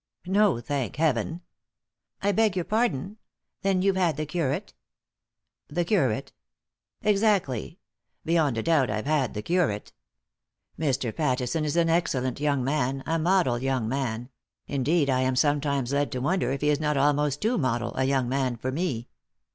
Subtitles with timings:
[0.25, 1.41] "No— thank heaven.""
[2.23, 3.17] I beg your pardon?
[3.61, 4.73] Then you've had the curate.""
[5.67, 6.31] The curate?
[7.03, 7.77] Exactly;
[8.25, 9.93] beyond a doubt I've had 3i 9 iii^d by Google THE INTERRUPTED
[10.87, 11.13] KISS the curate.
[11.13, 11.15] Mr.
[11.15, 14.29] Pattison is an excellent young man, a model young man—
[14.65, 18.03] indeed I am sometimes led to wonder if he is not almost too model a
[18.05, 19.07] young man for me.